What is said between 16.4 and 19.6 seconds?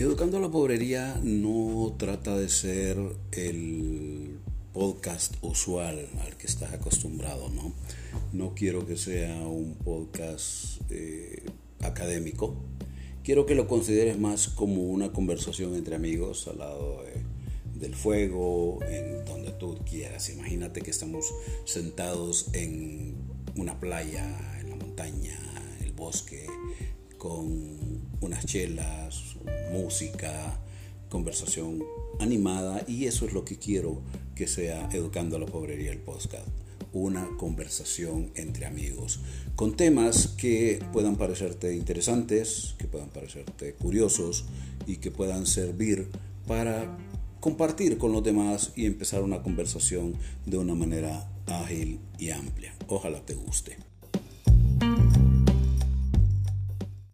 al lado del fuego, en donde